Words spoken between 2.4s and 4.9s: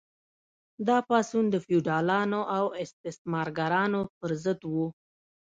او استثمارګرانو پر ضد و.